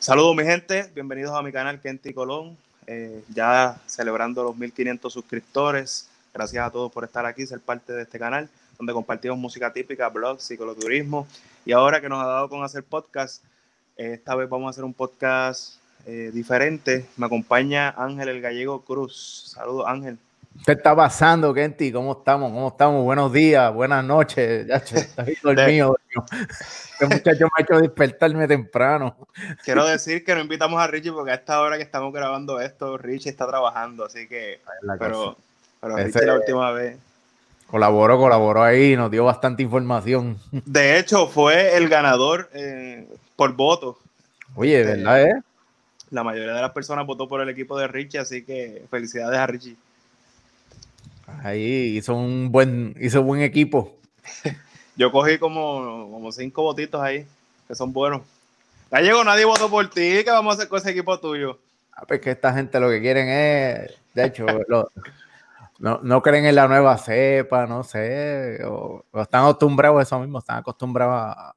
[0.00, 2.56] Saludos mi gente, bienvenidos a mi canal Kenti Colón,
[2.86, 6.08] eh, ya celebrando los 1500 suscriptores.
[6.32, 10.08] Gracias a todos por estar aquí, ser parte de este canal, donde compartimos música típica,
[10.08, 11.28] blogs, cicloturismo.
[11.66, 13.44] Y ahora que nos ha dado con hacer podcast,
[13.98, 15.74] eh, esta vez vamos a hacer un podcast
[16.06, 17.04] eh, diferente.
[17.18, 19.52] Me acompaña Ángel el Gallego Cruz.
[19.54, 20.16] Saludos Ángel.
[20.66, 21.90] ¿Qué está pasando, Kenty?
[21.90, 22.52] ¿Cómo estamos?
[22.52, 23.02] ¿Cómo estamos?
[23.02, 24.66] Buenos días, buenas noches.
[24.66, 25.96] Ya está dormido.
[26.92, 29.16] Este muchacho me ha hecho despertarme temprano.
[29.64, 32.98] Quiero decir que no invitamos a Richie porque a esta hora que estamos grabando esto,
[32.98, 34.60] Richie está trabajando, así que.
[34.98, 35.36] Pero,
[35.80, 36.98] pero Richie la última vez.
[37.68, 40.36] Colaboró, colaboró ahí, nos dio bastante información.
[40.50, 43.98] De hecho, fue el ganador eh, por voto.
[44.56, 45.22] Oye, este, ¿verdad?
[45.22, 45.42] Eh?
[46.10, 49.46] La mayoría de las personas votó por el equipo de Richie, así que felicidades a
[49.46, 49.76] Richie.
[51.42, 53.96] Ahí hizo un buen, hizo buen equipo.
[54.96, 57.26] Yo cogí como, como cinco votitos ahí,
[57.66, 58.22] que son buenos.
[58.90, 60.22] Gallego, nadie votó por ti.
[60.24, 61.58] ¿Qué vamos a hacer con ese equipo tuyo?
[61.94, 64.46] Ah, pues que esta gente lo que quieren es, de hecho,
[65.78, 70.58] no, creen en la nueva cepa, no sé, o, están acostumbrados a eso mismo, están
[70.58, 71.54] acostumbrados a,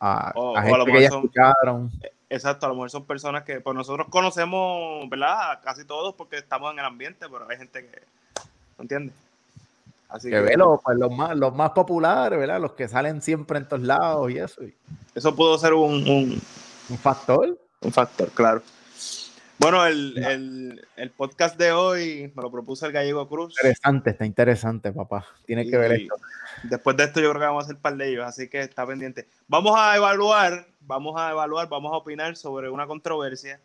[0.00, 1.90] a, gente que ya escucharon.
[2.30, 5.60] Exacto, a lo mejor son personas que pues nosotros conocemos, ¿verdad?
[5.62, 8.17] Casi todos porque estamos en el ambiente, pero hay gente que ¿me
[8.82, 9.14] entiendes?
[10.08, 12.60] Así que, ve los, pues, los, más, los más populares, ¿verdad?
[12.60, 14.62] Los que salen siempre en todos lados y eso.
[15.14, 16.40] Eso pudo ser un,
[16.88, 17.58] un, factor.
[17.82, 18.62] Un factor, claro.
[19.58, 20.80] Bueno, el,
[21.16, 23.54] podcast de hoy me lo propuso el Gallego Cruz.
[23.58, 25.26] Interesante, está interesante, papá.
[25.44, 26.14] Tiene que ver esto.
[26.62, 28.86] Después de esto yo creo que vamos a hacer par de ellos, así que está
[28.86, 29.28] pendiente.
[29.46, 33.60] Vamos a evaluar, vamos a evaluar, vamos a opinar sobre una controversia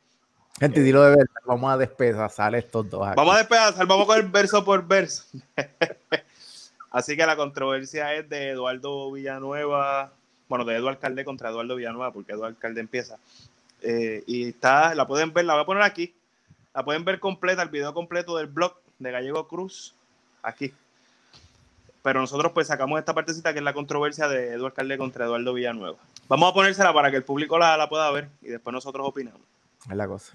[0.59, 3.15] Gente, dilo de verdad, vamos a despedazar estos dos.
[3.15, 5.25] Vamos a despedazar, vamos con el verso por verso.
[6.91, 10.13] Así que la controversia es de Eduardo Villanueva,
[10.47, 13.17] bueno, de Eduardo Alcalde contra Eduardo Villanueva, porque Eduardo Alcalde empieza.
[13.81, 16.13] Eh, y está, la pueden ver, la voy a poner aquí.
[16.75, 19.95] La pueden ver completa, el video completo del blog de Gallego Cruz,
[20.43, 20.71] aquí.
[22.03, 25.53] Pero nosotros pues sacamos esta partecita que es la controversia de Eduardo Alcalde contra Eduardo
[25.53, 25.97] Villanueva.
[26.27, 29.41] Vamos a ponérsela para que el público la, la pueda ver y después nosotros opinamos.
[29.89, 30.33] Es la cosa.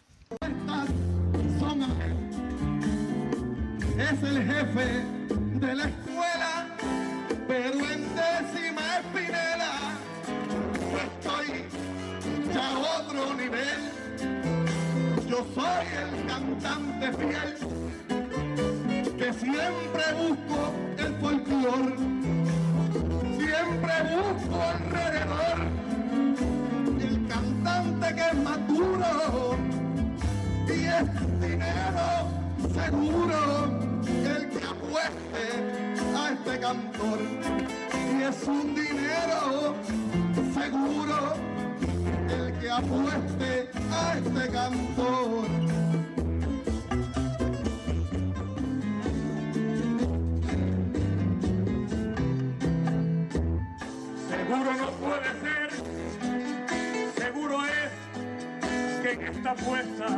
[3.99, 5.05] Es el jefe
[5.59, 6.67] de la escuela,
[7.49, 9.73] pero en décima espinela
[11.03, 11.65] estoy
[12.53, 13.81] ya a otro nivel.
[15.27, 17.57] Yo soy el cantante fiel
[19.17, 21.97] que siempre busco el folclor,
[23.39, 25.59] siempre busco alrededor
[27.01, 28.68] el cantante que es y
[30.99, 32.29] es dinero
[32.75, 33.39] seguro
[34.05, 35.47] el que apueste
[36.17, 37.19] a este cantor.
[37.95, 39.75] Y es un dinero
[40.55, 41.35] seguro
[42.29, 45.47] el que apueste a este cantor.
[54.29, 55.71] Seguro no puede ser,
[57.17, 60.18] seguro es que en esta apuesta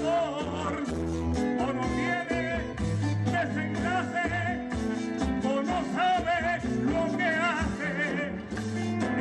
[0.00, 2.62] o no tiene
[3.26, 4.32] desenlace
[5.94, 7.90] sabe lo que hace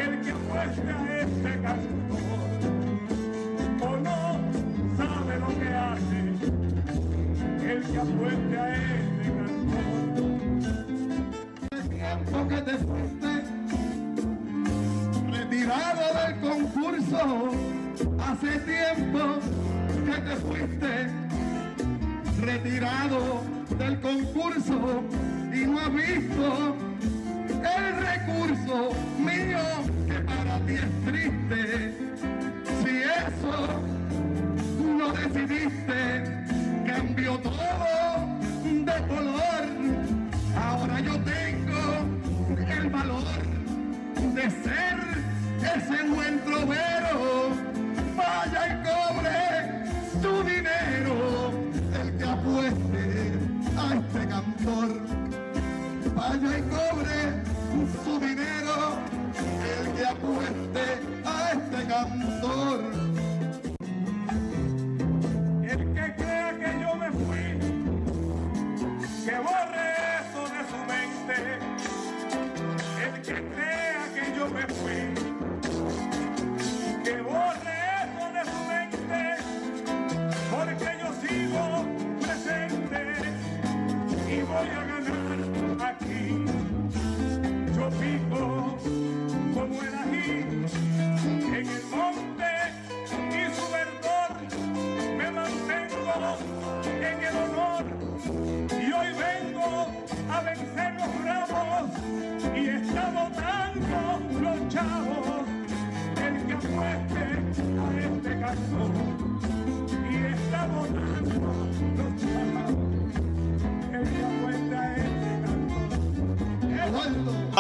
[0.02, 2.50] el que apuesta a este cantor.
[3.82, 4.22] O no
[4.98, 6.20] sabe lo que hace
[7.70, 10.32] el que apuesta a este cantor.
[11.90, 13.32] Tiempo que te fuiste
[15.32, 17.22] retirado del concurso,
[18.20, 18.52] hace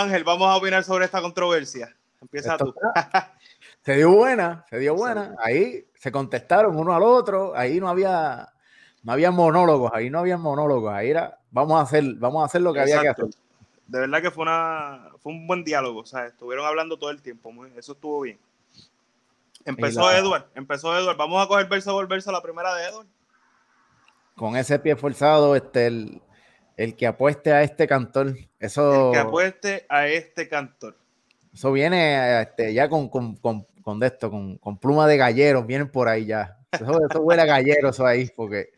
[0.02, 1.96] Ángel, vamos a opinar sobre esta controversia.
[2.22, 2.80] Empieza Esto tú.
[3.84, 5.36] Se dio buena, se dio buena.
[5.44, 7.54] Ahí se contestaron uno al otro.
[7.56, 8.50] Ahí no había,
[9.04, 9.92] no había monólogos.
[9.94, 10.94] Ahí no había monólogos.
[10.94, 13.26] Ahí era, vamos a hacer, vamos a hacer lo que había que hacer.
[13.88, 17.22] De verdad que fue una fue un buen diálogo, o sea, estuvieron hablando todo el
[17.22, 18.40] tiempo, muy- eso estuvo bien.
[19.66, 21.18] Empezó la- Edward, empezó Edward.
[21.18, 23.08] Vamos a coger verso por verso la primera de Edward.
[24.36, 26.22] Con ese pie forzado, este, el,
[26.84, 30.96] el que apueste a este cantor, eso, El que apueste a este cantor.
[31.54, 35.66] eso viene este, ya con, con, con, con de esto, con, con pluma de galleros,
[35.68, 36.58] vienen por ahí ya.
[36.72, 38.72] Eso, eso huele a gallero, eso ahí, porque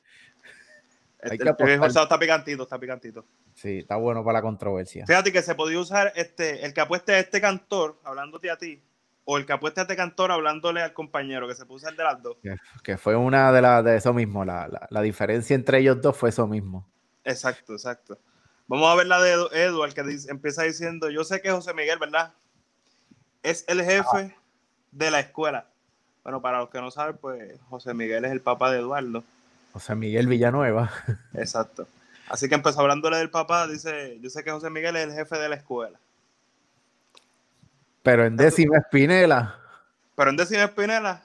[1.22, 3.26] Hay Este, que el forzado está picantito, está picantito.
[3.54, 5.06] sí, está bueno para la controversia.
[5.06, 8.82] Fíjate que se podía usar este, el que apueste a este cantor, hablándote a ti,
[9.26, 12.04] o el que apueste a este cantor hablándole al compañero, que se puso el de
[12.04, 12.36] las dos.
[12.42, 14.44] Que, que fue una de las de eso mismo.
[14.44, 16.90] La, la, la diferencia entre ellos dos fue eso mismo.
[17.24, 18.18] Exacto, exacto.
[18.68, 22.00] Vamos a ver la de Edward, que dice- empieza diciendo, yo sé que José Miguel,
[22.00, 22.34] ¿verdad?
[23.44, 24.36] Es el jefe
[24.92, 25.66] de la escuela.
[26.24, 29.24] Bueno, para los que no saben, pues José Miguel es el papá de Eduardo.
[29.74, 30.90] José Miguel Villanueva.
[31.34, 31.88] Exacto.
[32.30, 35.38] Así que empezó hablándole del papá, dice, yo sé que José Miguel es el jefe
[35.38, 36.00] de la escuela.
[38.02, 39.60] Pero en décima Espinela,
[40.16, 41.24] Pero en Décima Espinela,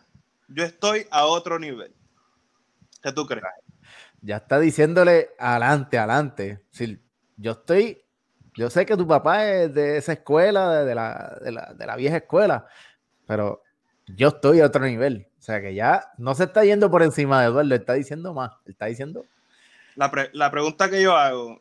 [0.49, 1.93] yo estoy a otro nivel.
[3.03, 3.45] ¿Qué tú crees?
[4.23, 6.61] Ya está diciéndole adelante, adelante.
[6.71, 7.01] Si
[7.37, 8.03] yo estoy,
[8.55, 11.87] yo sé que tu papá es de esa escuela, de, de la, de, la, de
[11.87, 12.67] la vieja escuela,
[13.27, 13.63] pero
[14.07, 15.29] yo estoy a otro nivel.
[15.39, 18.53] O sea que ya no se está yendo por encima de Eduardo, está diciendo más.
[18.67, 19.25] Está diciendo,
[19.95, 21.61] La, pre- la pregunta que yo hago,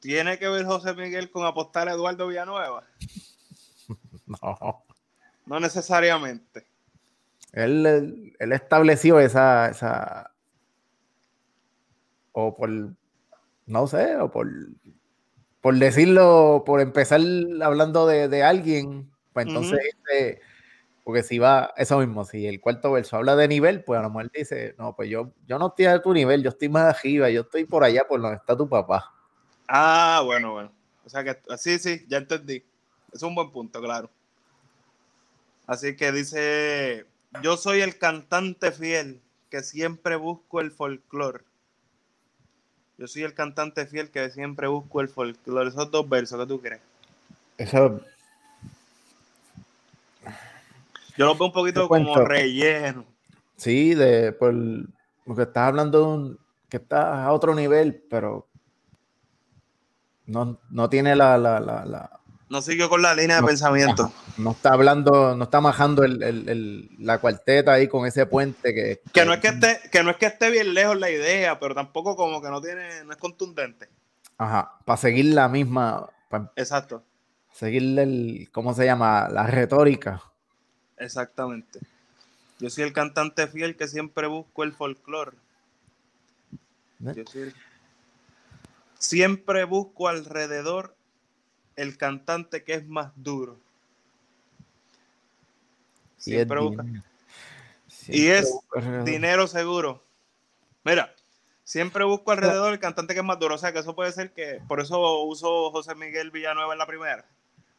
[0.00, 2.84] ¿tiene que ver José Miguel con apostar a Eduardo Villanueva?
[4.26, 4.84] no.
[5.46, 6.66] No necesariamente.
[7.52, 10.31] Él, él- él estableció esa, esa.
[12.32, 12.70] O por.
[13.66, 14.48] No sé, o por.
[15.60, 17.20] Por decirlo, por empezar
[17.62, 20.40] hablando de, de alguien, pues entonces, este,
[21.04, 24.10] porque si va, eso mismo, si el cuarto verso habla de nivel, pues a lo
[24.10, 27.28] mejor dice, no, pues yo, yo no estoy a tu nivel, yo estoy más arriba,
[27.30, 29.12] yo estoy por allá por donde está tu papá.
[29.68, 30.72] Ah, bueno, bueno.
[31.04, 32.64] O sea que sí, sí, ya entendí.
[33.12, 34.10] Es un buen punto, claro.
[35.66, 37.06] Así que dice,
[37.42, 39.20] yo soy el cantante fiel
[39.50, 41.44] que siempre busco el folclore.
[43.02, 45.70] Yo soy el cantante fiel que siempre busco el folclore.
[45.70, 46.80] Esos dos versos, ¿qué tú crees?
[47.58, 48.00] Eso,
[51.16, 53.04] Yo los veo un poquito como relleno.
[53.56, 54.54] sí, de, por,
[55.24, 56.38] porque estás hablando de un,
[56.68, 58.46] que está a otro nivel, pero
[60.26, 62.20] no, no tiene la, la, la, la-
[62.52, 63.48] No siguió con la línea de No.
[63.48, 64.12] pensamiento.
[64.36, 68.74] no está hablando, no está majando el, el- el- la cuarteta ahí con ese puente
[68.74, 71.58] que, Que no es que esté, que no es que esté bien lejos la idea,
[71.58, 73.88] pero tampoco como que no tiene, no es contundente.
[74.36, 76.10] ajá, para seguir la misma,
[76.56, 77.02] Exacto,
[77.54, 79.28] seguir el, ¿cómo se llama?
[79.30, 80.22] La retórica.
[80.98, 81.80] exactamente.
[82.58, 85.36] Yo soy el cantante fiel que siempre busco el folclore.
[87.06, 87.12] ¿eh?
[87.16, 87.54] Yo soy el-
[88.98, 90.94] Siempre busco alrededor
[91.76, 93.58] el cantante que es más duro.
[96.18, 97.04] Es Siempre busca- dinero.
[98.08, 100.02] Y es busca dinero seguro.
[100.84, 101.14] Mira,
[101.64, 103.54] siempre busco alrededor el cantante que es más duro.
[103.54, 104.60] O sea, que eso puede ser que.
[104.68, 107.24] Por eso uso José Miguel Villanueva en la primera.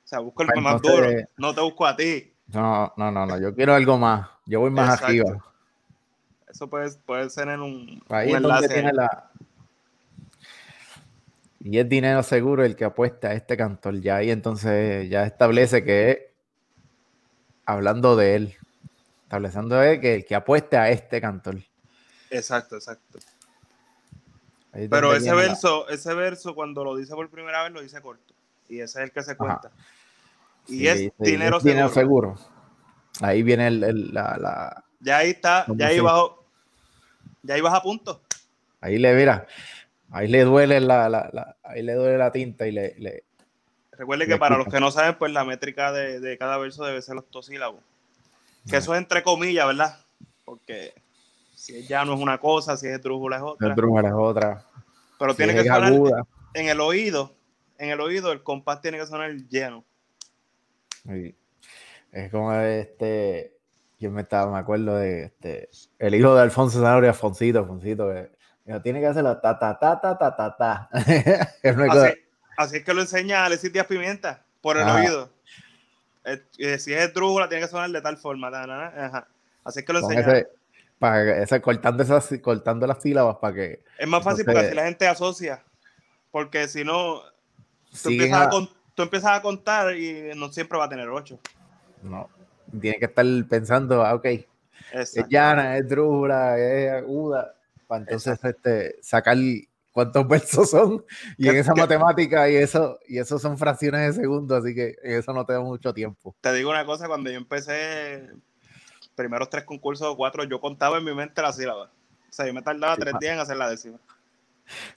[0.04, 1.08] O sea, busco el Pues más duro.
[1.38, 2.34] No te busco a ti.
[2.48, 4.30] No, no, no, no, yo quiero algo más.
[4.46, 5.06] Yo voy más Exacto.
[5.08, 5.46] arriba.
[6.50, 8.68] Eso puede, puede ser en un, Ahí un enlace.
[8.70, 9.32] tiene la.
[11.66, 14.00] Y es dinero seguro el que apuesta a este cantor.
[14.02, 16.34] Ya ahí entonces ya establece que
[17.66, 18.56] hablando de él.
[19.24, 21.56] Estableciendo de que el que apueste a este cantor.
[22.30, 23.20] Exacto, exacto.
[24.74, 28.02] Es Pero ese la- verso, ese verso cuando lo dice por primera vez lo dice
[28.02, 28.34] corto.
[28.68, 29.72] Y ese es el que se cuenta.
[30.68, 32.36] Y Sí, es sí, dinero, es dinero seguro.
[32.38, 32.54] seguro.
[33.22, 36.44] Ahí viene el- el- la, la- Ya ahí está, ¿Cómo ya ahí bajo,
[37.44, 38.22] ya ahí vas a punto.
[38.82, 39.48] Ahí le mira.
[40.14, 43.24] Ahí le duele la, la- la- ahí le duele la tinta y le, le-
[43.92, 44.64] Recuerde Le que para quita.
[44.66, 47.82] los que no saben, pues la métrica de, de cada verso debe ser octosílabos.
[48.70, 50.00] Que eso es entre comillas, ¿verdad?
[50.46, 50.94] Porque
[51.56, 53.68] si es ya no es una cosa, si es esdrújula es otra.
[53.68, 54.66] el drummer es otra.
[55.20, 55.94] Pero Si tiene es que sonar
[56.54, 57.34] en el oído,
[57.78, 59.84] en el oído el compás tiene que sonar lleno.
[61.08, 61.36] Sí.
[62.12, 63.54] Es como este.
[64.00, 65.70] Yo me estaba, me acuerdo de este.
[66.00, 68.32] El hijo de Alfonso Zanahoria, Alfonsito, Alfonsito, que
[68.66, 70.90] dijo, tiene que hacerlo ta ta ta ta ta ta ta.
[71.62, 72.20] Cosa- Así,
[72.58, 74.96] así es que lo enseña Alexis Díaz Pimienta, por el Ajá.
[74.96, 75.30] oído.
[76.26, 78.50] Eh, eh, si es esdrújula, tiene que sonar de tal forma.
[78.52, 79.28] ta, na, na, ajá.
[79.64, 80.48] Así es que lo ese,
[81.00, 84.76] para ese, cortando, esas, cortando las sílabas para que Es más fácil Entonces- porque así
[84.76, 85.64] la gente asocia.
[86.32, 87.22] Porque si no,
[88.02, 88.44] tú empiezas, a...
[88.46, 91.40] a- con- tú empiezas a contar y no siempre va a tener ocho.
[92.02, 92.30] No,
[92.82, 94.26] tiene que estar pensando, ah, ok,
[94.94, 97.54] es llana, es drújula, es aguda,
[97.88, 99.38] para entonces este, sacar
[99.92, 101.06] cuántos versos son,
[101.38, 104.96] y en ¿Qué- esa matemática, y eso, y eso son fracciones de segundo, así que
[105.04, 106.36] eso no te da mucho tiempo.
[106.42, 108.30] Te digo una cosa, cuando yo empecé
[109.16, 111.86] primeros tres concursos o cuatro, yo contaba en mi mente la sílaba.
[112.30, 114.00] O sea, yo me tardaba Sí, tres días en hacer la décima.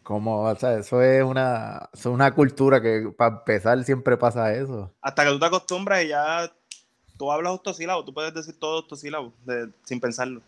[0.02, 4.55] Como, o sea, eso es una, eso es una cultura que para empezar siempre pasa
[4.55, 4.95] eso.
[5.02, 6.50] Hasta que tú te acostumbras y ya
[7.19, 10.40] tú hablas octosílabos, tú puedes decir todo octosílabos de- sin pensarlo.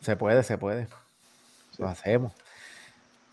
[0.00, 0.86] Se puede, se puede.
[1.78, 2.32] Lo hacemos.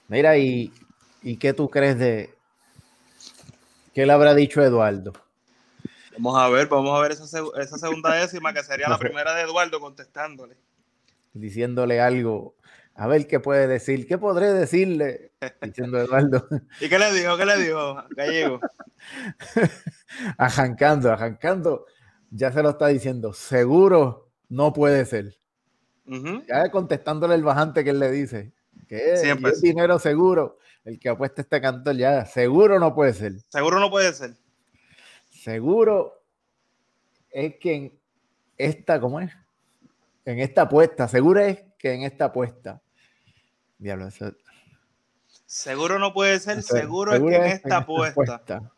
[0.07, 0.73] Mira, y,
[1.21, 2.33] ¿y qué tú crees de
[3.93, 5.13] qué le habrá dicho Eduardo?
[6.17, 9.33] Vamos a ver, vamos a ver esa, seg- esa segunda décima que sería la primera
[9.33, 10.57] de Eduardo contestándole.
[11.33, 12.55] Diciéndole algo.
[12.95, 14.05] A ver qué puede decir.
[14.05, 15.31] ¿Qué podré decirle?
[15.61, 16.45] Diciendo Eduardo.
[16.81, 17.37] ¿Y qué le dijo?
[17.37, 18.03] ¿Qué le dijo?
[18.15, 18.59] Gallego.
[20.37, 21.85] Arrancando, arrancando.
[22.29, 23.33] Ya se lo está diciendo.
[23.33, 25.37] Seguro no puede ser.
[26.05, 28.51] Ya contestándole el bajante que él le dice.
[28.87, 30.57] Que es, Siempre es dinero seguro.
[30.83, 32.25] El que apuesta este cantor ya.
[32.25, 33.33] Seguro no puede ser.
[33.49, 34.35] Seguro no puede ser.
[35.29, 36.23] Seguro
[37.29, 37.99] es que en
[38.57, 39.31] esta, ¿cómo es?
[40.25, 42.81] En esta apuesta, seguro es que en esta apuesta.
[43.77, 44.33] Diablo, eso.
[45.45, 46.61] Seguro no puede ser.
[46.61, 48.71] Seguro, es que en esta apuesta.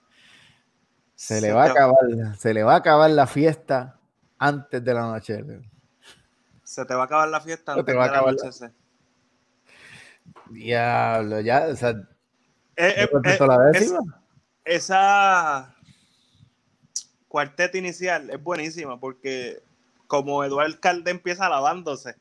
[1.16, 1.98] Se le va a acabar,
[2.38, 4.00] se le va a acabar la fiesta
[4.38, 5.44] antes de la noche.
[6.64, 8.72] Se te va a acabar la fiesta Se te va a acabar la-.
[10.50, 11.90] Diablo, ya, o sea,
[12.76, 13.40] Eh, ¿ya eh, eh,
[13.74, 13.94] es-
[14.66, 15.76] esa
[17.28, 19.62] cuarteta inicial es buenísima porque
[20.08, 22.16] como Eduardo Calde empieza alabándose.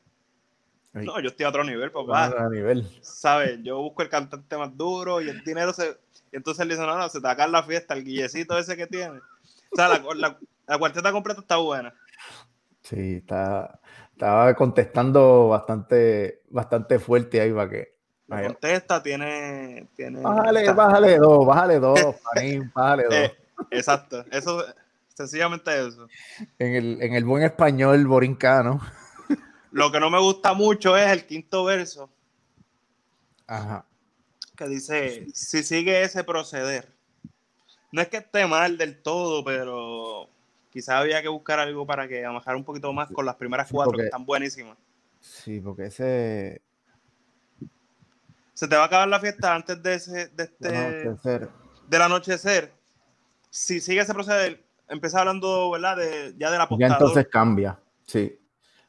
[0.93, 2.25] Ay, No, yo estoy a otro nivel, papá.
[2.37, 2.87] a nivel.
[3.01, 3.59] ¿Sabes?
[3.63, 5.97] Yo busco el cantante más duro y el dinero se.
[6.31, 8.75] Y entonces él dice: No, no, se te va a la fiesta, el guillecito ese
[8.75, 9.19] que tiene.
[9.71, 11.93] O sea, la, la- la cuarteta completa está buena.
[12.83, 13.79] Sí, está,
[14.13, 17.93] estaba contestando bastante, bastante fuerte ahí para que.
[18.27, 19.87] Contesta, tiene.
[19.95, 21.99] tiene Bájale, está- bájale dos, bájale dos,
[22.33, 23.13] Panín, bájale dos.
[23.13, 23.37] eh,
[23.71, 24.25] exacto.
[24.31, 24.63] Eso,
[25.13, 26.07] sencillamente eso.
[26.57, 28.79] En el, en el buen español borincano.
[29.71, 32.09] Lo que no me gusta mucho es el quinto verso
[33.47, 33.85] Ajá.
[34.55, 36.87] que dice: Si sigue ese proceder.
[37.91, 40.27] No es que esté mal del todo, pero
[40.73, 43.91] quizás había que buscar algo para que amajar un poquito más con las primeras cuatro,
[43.91, 44.75] porque- que están buenísimas.
[45.19, 46.61] Sí, porque ese.
[48.55, 50.69] Se te va a acabar la fiesta antes de ese, de este,
[51.05, 51.49] tercer-
[51.87, 52.73] del anochecer.
[53.49, 55.97] Si sigue ese proceder, empieza hablando, ¿verdad?
[55.97, 56.91] De, ya del ya apostador.
[56.97, 57.79] entonces cambia.
[58.05, 58.39] Sí.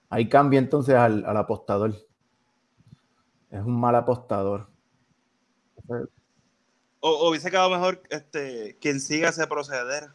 [0.09, 1.95] Ahí cambia entonces al, al apostador.
[3.51, 4.69] Es un mal apostador.
[7.01, 10.09] O, o hubiese quedado mejor este, quien siga ese proceder.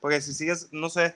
[0.00, 1.14] Porque si sigues, no sé.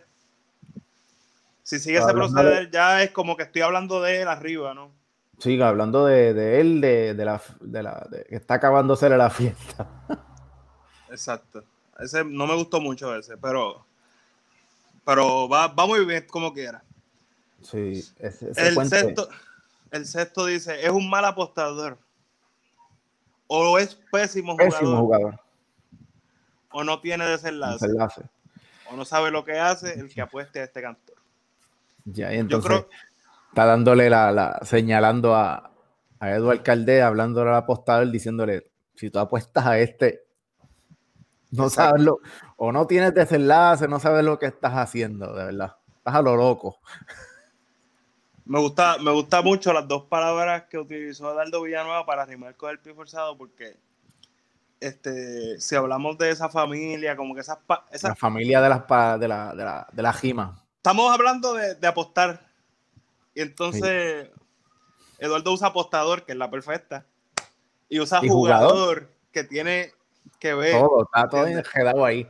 [1.62, 4.90] Si sigue ese proceder, ya es como que estoy hablando de él arriba, ¿no?
[5.38, 9.30] Siga hablando de, de él, de, de la, de la de que está acabándose la
[9.30, 9.88] fiesta.
[11.10, 11.64] Exacto.
[11.98, 13.84] Ese no me gustó mucho ese, pero.
[15.04, 16.82] Pero va, va muy bien como quiera.
[17.62, 19.28] Sí, ese, ese El sexto,
[19.90, 21.98] el sexto dice, es un mal apostador.
[23.46, 24.72] O es pésimo jugador.
[24.72, 25.40] pésimo jugador.
[26.72, 27.86] O no tiene desenlace.
[27.86, 28.22] Desenlace.
[28.94, 31.16] O no sabe lo que hace el que apueste a este cantor.
[32.04, 32.88] Ya, y Yo entonces creo,
[33.48, 35.72] está dándole la, la señalando a,
[36.20, 40.24] a Eduard Caldé, hablándole al apostador, diciéndole, si tú apuestas a este,
[41.50, 42.20] no sabes lo,
[42.56, 45.76] o no tienes desenlace, no sabes lo que estás haciendo, de verdad.
[45.96, 46.78] Estás a lo loco.
[48.44, 52.70] me gusta, me gusta mucho las dos palabras que utilizó Eduardo Villanueva para rimar con
[52.70, 53.76] el pie forzado, porque
[54.80, 57.58] este, si hablamos de esa familia, como que esas,
[57.90, 58.86] esas La familia de las
[59.20, 60.62] de la, de la, de la Jima.
[60.76, 62.46] estamos hablando de, de apostar.
[63.34, 64.30] Y entonces
[65.18, 67.06] Eduardo usa apostador, que es la perfecta,
[67.88, 68.70] y usa Y jugador.
[68.70, 69.92] jugador, que tiene
[70.38, 70.72] que ver.
[70.80, 72.28] Todo, está todo enredado ahí.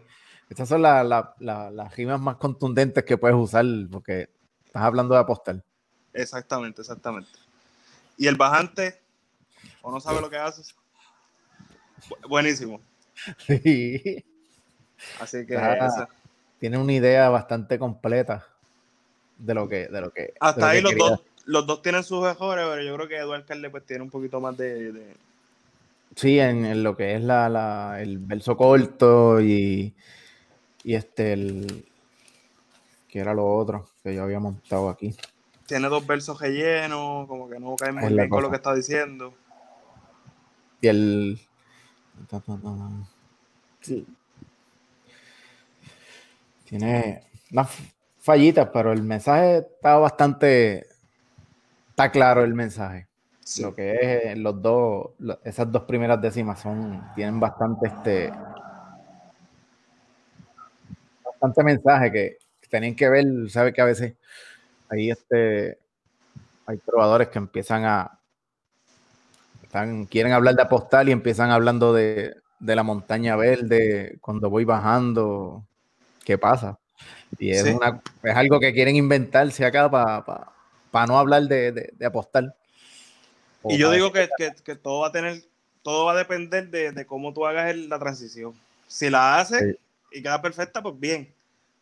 [0.49, 4.31] Estas son la- la- la- las rimas más contundentes que puedes usar, porque
[4.65, 5.65] estás hablando de apostar.
[6.13, 7.31] Exactamente, exactamente.
[8.17, 9.01] Y el bajante,
[9.83, 10.75] o no sabe lo que haces.
[12.09, 12.81] Bu- Buenísimo.
[13.47, 14.25] Sí.
[15.21, 16.09] Así que Ah, esa-
[16.59, 18.47] Tiene una idea bastante completa
[19.39, 20.33] de lo que, de lo que.
[20.41, 21.09] hasta lo ahí que los quería.
[21.11, 24.11] dos, los dos tienen sus mejores, pero yo creo que Eduardo Calde pues tiene un
[24.11, 25.15] poquito más de, de-
[26.17, 29.93] Sí, en, en lo que es la, la- el verso corto y,
[30.85, 31.85] y este el
[33.09, 33.89] que era lo otro.
[34.03, 35.15] que yo había montado aquí.
[35.67, 39.35] Tiene dos versos rellenos, como que no caen muy bien con lo que está diciendo.
[40.81, 41.41] Y el.
[43.81, 44.07] Sí.
[46.65, 47.71] Tiene unas
[48.19, 50.87] fallitas, pero el mensaje está bastante.
[51.91, 53.07] Está claro el mensaje.
[53.41, 53.63] Sí.
[53.63, 55.11] Lo que es los dos,
[55.45, 58.33] esas dos primeras décimas son, tienen bastante este.
[61.25, 62.39] Bastante mensaje que
[62.71, 64.15] tienen que ver, sabe que a veces
[64.89, 65.79] ahí este
[66.67, 68.19] hay probadores que empiezan a
[69.75, 74.65] están, quieren hablar de apostar y empiezan hablando de, de la montaña verde cuando voy
[74.65, 75.65] bajando.
[76.25, 76.79] ¿Qué pasa?
[77.41, 77.71] Y es, Sí.
[77.71, 82.55] una, es algo que quieren inventarse acá para no hablar de, de- de apostar.
[83.63, 85.43] O Y yo pa- digo que, que- que todo va a tener,
[85.83, 88.55] todo va a depender de, de cómo tú hagas el- la transición.
[88.87, 89.77] Si la haces
[90.13, 91.33] y queda perfecta, pues bien.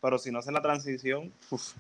[0.01, 1.73] Pero si no haces la transición, uf,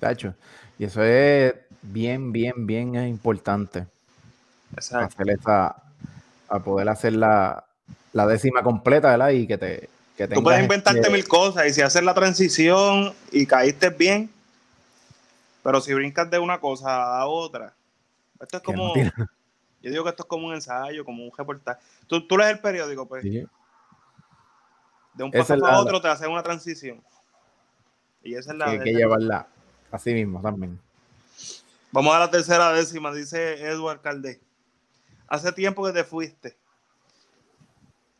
[0.00, 0.34] Tacho.
[0.76, 3.86] Y eso es bien, bien, bien importante.
[4.74, 5.06] exacto.
[5.06, 5.76] Hacer esa,
[6.48, 7.64] a poder hacer la,
[8.12, 9.30] la décima completa, ¿verdad?
[9.30, 9.88] Y que te.
[10.16, 14.30] Que Tú puedes inventarte este, mil cosas y si haces la transición y caíste bien,
[15.62, 17.72] pero si brincas de una cosa a otra,
[18.38, 21.80] esto es como, yo digo que esto es como un ensayo, como un reportaje.
[22.06, 23.46] Tú, tú lees el periódico, pues, Sí.
[25.14, 27.00] de un paso es a otro te hacen una transición.
[28.22, 28.66] Y esa es la...
[28.66, 29.46] hay que llevarla
[29.90, 30.78] así mismo también.
[31.92, 34.40] Vamos a la tercera décima, dice Edward Caldé.
[35.28, 36.56] Hace tiempo que te fuiste.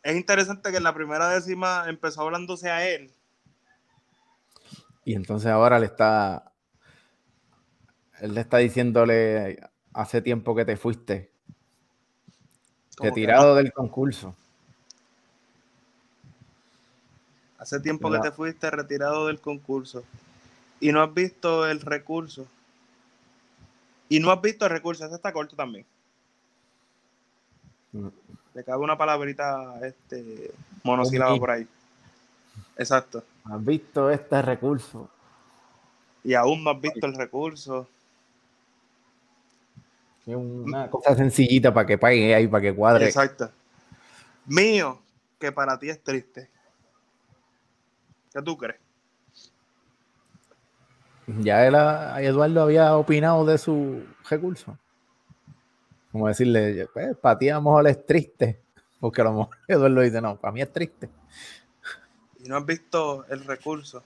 [0.02, 3.10] Es interesante que en la primera décima empezó hablándose a él.
[5.04, 6.52] Y entonces ahora le está.
[8.20, 9.58] Él le está diciéndole
[9.94, 11.30] hace tiempo que te fuiste,
[12.98, 14.36] retirado del concurso.
[17.58, 20.04] Hace tiempo La- que te fuiste retirado del concurso.
[20.80, 22.46] Y no has visto el recurso.
[24.12, 25.06] Y no has visto el recurso.
[25.06, 25.86] Ese está corto también.
[27.92, 28.08] Mm.
[28.52, 31.66] Le cabe una palabrita este, monosílaba por ahí.
[32.76, 33.24] Exacto.
[33.44, 35.08] ¿Has visto este recurso?
[36.22, 37.88] Y aún no has visto el recurso.
[40.26, 43.06] Es una cosa sencillita para que pague ahí, para que cuadre.
[43.06, 43.50] Exacto.
[44.44, 45.00] Mío,
[45.38, 46.50] que para ti es triste.
[48.30, 48.78] ¿Qué tú crees?
[51.26, 51.74] Ya él,
[52.24, 54.76] Eduardo había opinado de su recurso.
[56.10, 58.60] Como decirle, pues, para ti a lo mejor es triste.
[59.00, 61.08] Porque a lo mejor Eduardo dice, no, para mí es triste.
[62.44, 64.02] Y no has visto el recurso.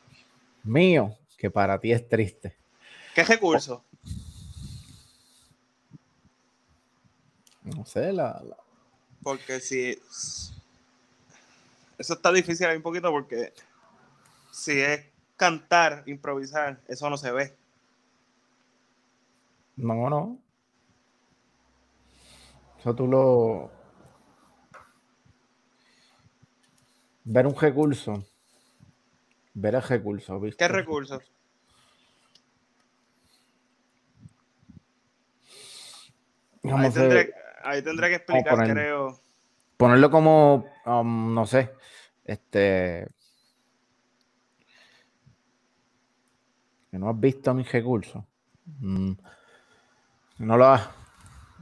[0.65, 2.55] Mío, que para ti es triste.
[3.15, 3.83] ¿Qué recurso?
[7.65, 8.57] No sé, la, la-
[9.23, 9.99] Porque si.
[11.99, 13.53] Eso está difícil ahí un poquito porque
[14.53, 15.03] si es
[15.37, 17.57] cantar, improvisar, eso no se ve.
[19.77, 20.39] No, no.
[22.81, 23.71] Eso tú lo.
[27.25, 28.25] Ver un recurso.
[29.55, 30.39] Ver el recurso.
[30.41, 30.57] ¿viste?
[30.65, 31.21] ¿Qué recurso?
[36.63, 39.21] Vamos Ahí tendré, ahí tendré que explicar, poner- creo.
[39.77, 41.73] ponerlo como, um, no sé,
[42.25, 43.09] este.
[46.97, 48.25] Que no has visto mis recursos.
[48.81, 49.13] Mm,
[50.39, 50.89] no lo has.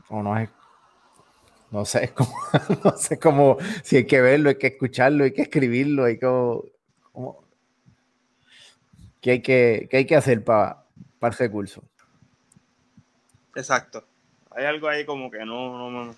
[0.08, 0.48] O no es.
[1.72, 2.32] No sé, es como,
[2.84, 6.26] no sé cómo, si hay que verlo, hay que escucharlo, hay que escribirlo, hay que,
[7.12, 7.42] como-
[9.20, 10.84] ¿qué hay que, qué hay que hacer para
[11.20, 11.82] el recurso?
[13.56, 14.04] Exacto.
[14.52, 16.14] Hay algo ahí como que no, no, no-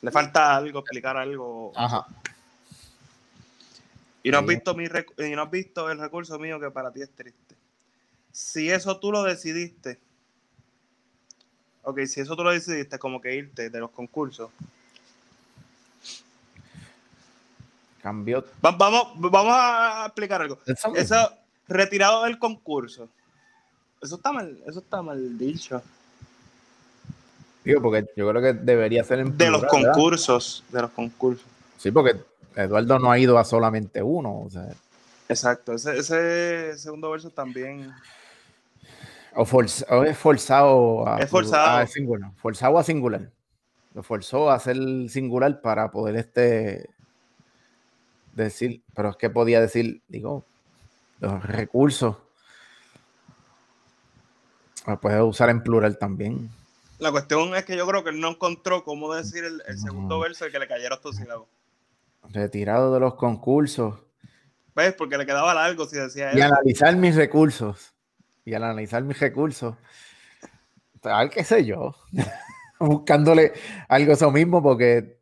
[0.00, 1.70] Le falta algo, explicar algo.
[1.76, 2.08] Ajá.
[4.24, 4.86] Y no has visto mi
[5.18, 7.61] y no has visto el recurso mío que para ti es triste.
[8.32, 9.98] Si eso tú lo decidiste,
[11.82, 14.50] ok, si eso tú lo decidiste, como que irte de los concursos.
[18.02, 18.44] Cambió.
[18.64, 20.58] Va- vamos, vamos a explicar algo.
[20.96, 21.30] Eso
[21.68, 23.08] retirado del concurso.
[24.00, 25.80] Eso está mal, eso está mal dicho.
[27.64, 29.92] Digo, porque yo creo que debería ser en De los plural, ¿verdad?
[29.94, 31.46] concursos, de los concursos.
[31.78, 32.16] Sí, porque
[32.56, 34.40] Eduardo no ha ido a solamente uno.
[34.40, 34.66] O, sea,
[35.28, 37.92] Exacto, ese, ese segundo verso también.
[39.34, 41.78] O, forz- o es forzado a, Es forzado.
[41.78, 42.30] a singular.
[42.36, 43.30] Forzado a singular.
[43.94, 44.76] Lo forzó a hacer
[45.08, 46.88] singular para poder este
[48.34, 50.44] decir, pero es que podía decir, digo,
[51.20, 52.16] los recursos.
[54.86, 56.50] Lo puedes usar en plural también.
[56.98, 60.16] La cuestión es que yo creo que él no encontró cómo decir el, el segundo
[60.16, 60.20] No.
[60.20, 61.48] verso y que le cayera estos sílabos.
[62.30, 63.98] Retirado de los concursos.
[64.74, 64.94] ¿Ves?
[64.94, 66.46] Porque le quedaba largo si decía Y eso.
[66.46, 67.91] analizar mis recursos.
[68.44, 69.76] Y al analizar mis recursos,
[71.00, 71.94] tal qué sé yo,
[72.80, 73.52] buscándole
[73.88, 75.18] algo eso mismo, porque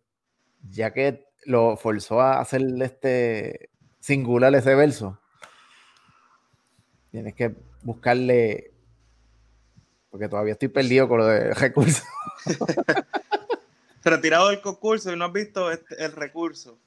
[0.70, 5.18] ya que lo forzó a hacer este singular ese verso,
[7.10, 8.72] tienes que buscarle,
[10.10, 12.04] porque todavía estoy perdido con lo de recursos.
[14.04, 16.78] Retirado del concurso y no has visto este- el recurso.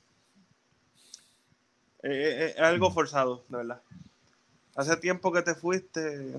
[2.01, 3.81] Eh, eh, eh, es algo forzado, de verdad.
[4.75, 6.33] Hace tiempo que te fuiste.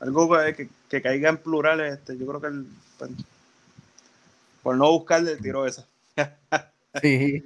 [0.00, 2.66] Algo que, que- que caiga en plural, este, yo creo que el,
[2.98, 3.10] pues,
[4.62, 5.86] por no buscarle tiró esa.
[7.02, 7.44] Sí.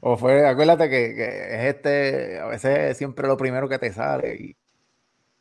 [0.00, 1.26] O fue, acuérdate que, que
[1.68, 4.34] es este, a veces es siempre lo primero que te sale.
[4.34, 4.56] Y,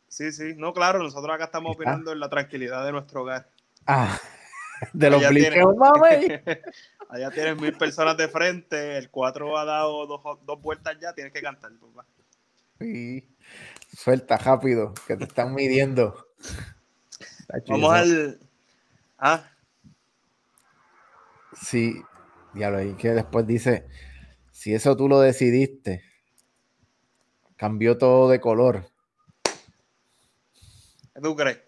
[0.10, 3.48] Sí, sí, no, claro, nosotros acá estamos opinando en la tranquilidad de nuestro hogar.
[3.88, 4.20] ah,
[4.94, 5.66] de los tiene.
[5.66, 6.28] mami.
[7.10, 11.34] Allá tienes mil personas de frente, el 4 ha dado dos, dos vueltas ya, tienes
[11.34, 12.06] que cantar, papá.
[12.80, 13.28] Sí.
[13.98, 16.28] Suelta rápido, que te están midiendo.
[17.68, 18.40] Vamos al.
[19.18, 19.44] Ah,
[21.62, 22.02] Sí,
[22.54, 23.88] diablo, y que después dice,
[24.52, 26.04] si eso tú lo decidiste,
[27.56, 28.86] cambió todo de color.
[31.14, 31.60] ¿qué tú crees?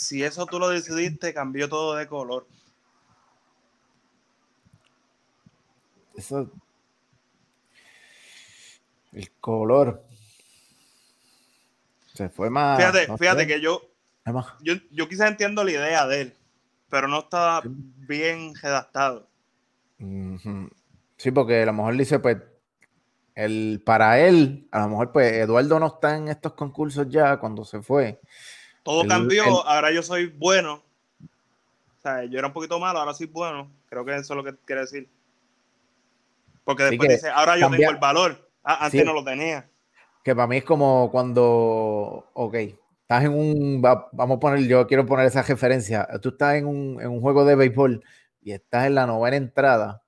[0.00, 2.46] Si eso tú lo decidiste, cambió todo de color.
[6.16, 6.50] Eso.
[9.12, 10.02] El color.
[12.14, 12.78] Se fue más.
[12.78, 13.82] Fíjate, no fíjate sé, que yo,
[14.62, 16.36] yo, yo quizás entiendo la idea de él,
[16.88, 19.28] pero no está bien redactado.
[21.18, 22.38] Sí, porque a lo mejor dice, pues,
[23.34, 27.66] el, para él, a lo mejor, pues, Eduardo no está en estos concursos ya cuando
[27.66, 28.18] se fue.
[28.90, 30.82] Todo El- cambió, el- ahora yo soy bueno.
[31.98, 33.70] O sea, yo era un poquito malo, ahora soy bueno.
[33.88, 35.08] Creo que eso es lo que quiere decir.
[36.64, 38.48] Porque después dice, ahora yo tengo el valor.
[38.64, 39.06] Ah, antes Sí.
[39.06, 39.68] no lo tenía.
[40.24, 44.86] Que para mí es como cuando, ok, estás en un, va- vamos a poner, yo
[44.86, 48.02] quiero poner esa referencia, tú estás en un, en un juego de béisbol
[48.42, 50.02] y estás en la novena entrada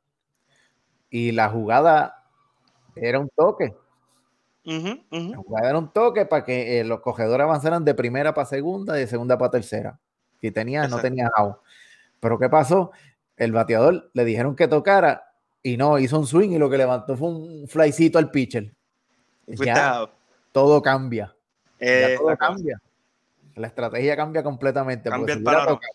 [1.09, 2.25] y la jugada
[2.95, 3.75] era un toque,
[4.65, 4.75] La
[5.11, 5.43] ujú.
[5.43, 9.01] jugada era un toque para que eh, los cogedores avanzaran de primera para segunda y
[9.01, 9.99] de segunda para tercera.
[10.41, 11.57] Si tenía, no tenía out.
[12.21, 12.93] Pero ¿qué pasó?
[13.37, 15.25] El bateador le dijeron que tocara
[15.63, 18.73] y no, hizo un swing y lo que levantó fue un flycito al pitcher.
[19.47, 20.09] Ya.
[20.53, 21.35] Todo cambia.
[21.81, 22.81] ya todo cambia.
[23.57, 25.11] La estrategia cambia completamente.
[25.11, 25.81] porque Cambia si el hubiera, panorama.
[25.81, 25.95] tocado,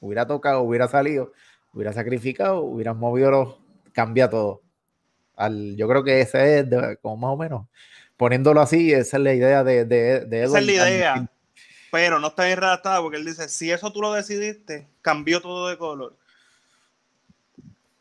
[0.00, 1.32] hubiera tocado, hubiera salido,
[1.72, 3.56] hubiera sacrificado, hubieras movido los.
[3.92, 4.60] Cambia todo.
[5.36, 7.66] Al, yo creo que ese es, de- como más o menos,
[8.16, 11.30] poniéndolo así, esa es la idea de, de, de Esa es la idea.
[11.90, 15.68] Pero no está bien redactada porque él dice, si eso tú lo decidiste, cambió todo
[15.68, 16.16] de color.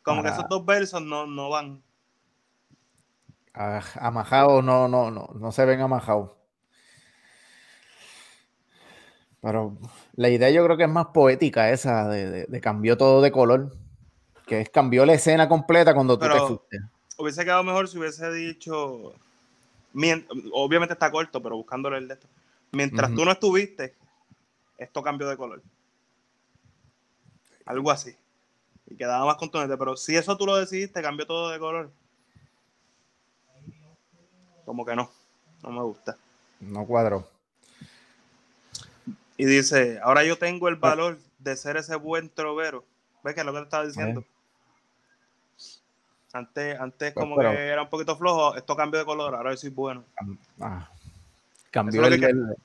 [0.02, 1.82] Como que Para- esos dos versos no, no van.
[3.54, 6.32] Ah, Amajados no, no, no, no se ven amajados.
[9.42, 9.78] Pero
[10.16, 13.32] la idea yo creo que es más poética esa de, de- de cambió todo de
[13.32, 13.76] color.
[14.48, 16.80] Que es cambió la escena completa cuando tú te fuiste.
[17.24, 19.14] Hubiese quedado mejor si hubiese dicho.
[20.52, 22.28] Obviamente está corto, pero buscándole el de esto.
[22.74, 23.96] Mientras tú no estuviste,
[24.78, 25.62] esto cambió de color.
[27.64, 28.14] Algo así.
[28.88, 29.78] Y quedaba más contundente.
[29.78, 31.92] Pero si eso tú lo decidiste, cambió todo de color.
[34.66, 35.10] Como que no.
[35.62, 36.18] No me gusta.
[36.60, 37.26] No cuadró.
[39.38, 42.84] Y dice, ahora yo tengo el valor de ser ese buen trovero.
[43.24, 44.26] ¿Ves que es lo que te estaba diciendo?
[46.34, 49.52] Antes, antes Pues, como pero- que era un poquito flojo, esto cambió de color, ahora
[49.52, 50.04] yo soy bueno.
[50.60, 50.90] Ah,
[51.70, 52.56] cambió es el,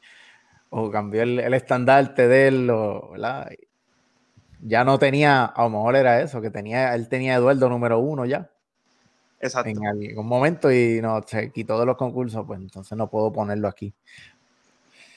[0.71, 3.51] o cambió el, el estandarte de él, o, ¿verdad?
[4.63, 8.25] Ya no tenía, a lo mejor era eso, que tenía, él tenía Eduardo número uno
[8.25, 8.49] ya
[9.39, 9.69] Exacto.
[9.71, 13.69] en algún momento y no se quitó de los concursos, pues entonces no puedo ponerlo
[13.69, 13.93] aquí.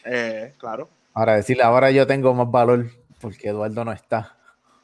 [0.03, 0.89] Eh, claro.
[1.13, 2.87] Ahora decirle, ahora yo tengo más valor
[3.21, 4.35] porque Eduardo no está.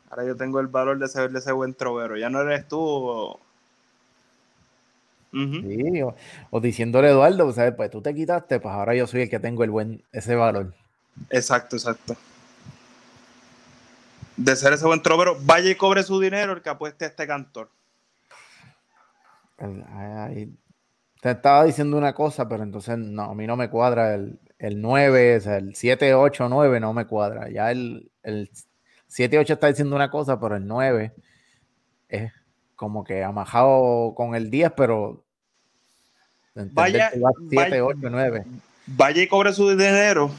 [0.09, 2.15] Ahora yo tengo el valor de ser de ese buen trovero.
[2.17, 3.37] Ya no eres tú.
[5.39, 5.61] O- Ujú.
[5.67, 6.15] Sí, o,
[6.51, 7.73] o diciéndole a Eduardo, pues, ¿sabes?
[7.75, 10.73] pues tú te quitaste, pues ahora yo soy el que tengo el buen, ese valor.
[11.29, 12.15] Exacto, exacto.
[14.35, 17.25] De ser ese buen trovero, vaya y cobre su dinero el que apueste a este
[17.25, 17.69] cantor.
[19.57, 20.55] El- ay,
[21.21, 24.79] te estaba diciendo una cosa, pero entonces no, a mí no me cuadra el, el
[24.81, 27.49] 9, o sea, el 7, 8, 9 no me cuadra.
[27.49, 28.51] Ya el, el
[29.07, 31.13] 7, 8 está diciendo una cosa, pero el 9
[32.09, 32.31] es
[32.75, 35.23] como que amajado con el 10, pero
[36.71, 38.45] Vaya- que va 7, vaya- 8, 9.
[38.87, 40.31] Vaya y cobre su dinero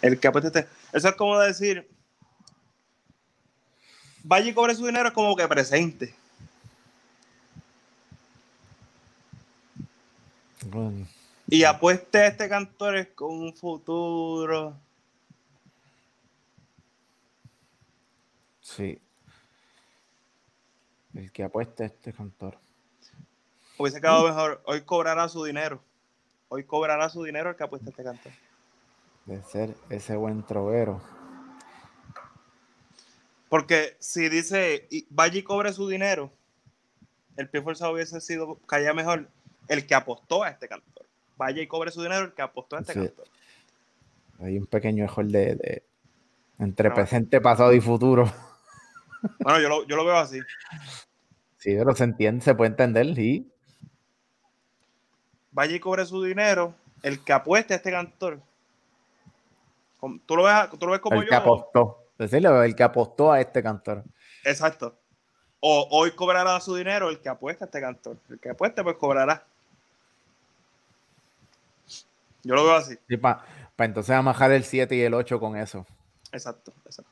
[0.00, 0.72] el que apueste a este.
[0.92, 1.88] Eso es como decir.
[4.24, 6.14] vaya y cobre su dinero es como que presente.
[10.66, 11.06] Bueno,
[11.48, 14.76] Y apueste a este cantor es con un futuro.
[18.60, 18.98] sí.
[21.14, 22.56] El que apuesta a este cantor.
[23.78, 24.62] Hubiese quedado mejor.
[24.64, 25.82] Hoy cobrará su dinero.
[26.48, 28.32] Hoy cobrará su dinero el que apueste a este cantor.
[29.26, 31.00] De ser ese buen trovero.
[33.48, 36.30] Porque si dice y vaya y cobre su dinero,
[37.36, 39.28] el pie forzado hubiese sido caía mejor
[39.68, 41.06] el que apostó a este cantor.
[41.36, 42.98] Vaya y cobre su dinero el que apostó a este Sí.
[43.00, 43.26] cantor.
[44.40, 45.82] Hay un pequeño mejor de, de-
[46.58, 46.94] entre No.
[46.94, 48.30] presente, pasado y futuro.
[49.40, 50.40] Bueno, yo lo, yo lo veo así.
[51.58, 53.51] Sí, pero se entiende, se puede entender, sí.
[55.52, 58.40] Vaya y cobre su dinero el que apueste a este cantor.
[60.26, 61.28] ¿Tú lo ves, tú lo ves como el yo?
[61.30, 61.98] que apostó.
[62.18, 64.02] Decirle, el que apostó a este cantor.
[64.44, 64.98] Exacto.
[65.60, 68.16] O hoy cobrará su dinero el que apuesta a este cantor.
[68.28, 69.46] El que apueste, pues cobrará.
[72.42, 72.96] Yo lo veo así.
[73.20, 73.44] para
[73.78, 75.86] entonces amajar el 7 y el 8 con eso.
[76.32, 77.10] Exacto, exacto.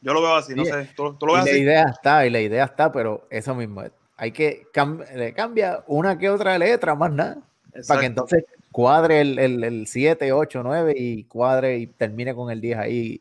[0.00, 0.90] Yo lo veo así, no Sí, sé.
[0.96, 1.60] ¿Tú, tú lo Y ves la así?
[1.60, 3.82] idea está, y la idea está, pero eso mismo.
[4.16, 7.38] Hay que cam- le cambia una que otra letra, más nada.
[7.86, 12.50] Para que entonces cuadre el, el, el 7, 8, 9 y cuadre y termine con
[12.50, 13.20] el 10 ahí.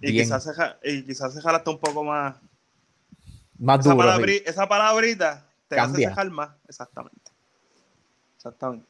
[0.00, 0.24] Y bien.
[0.24, 2.36] quizás, se, y quizás se jala hasta un poco más.
[3.58, 4.02] Más Esa, duro.
[4.02, 4.08] sí.
[4.08, 6.08] palabri- esa palabrita te Cambia.
[6.08, 6.50] hace cejar más.
[6.68, 7.30] Exactamente.
[8.36, 8.86] Exactamente.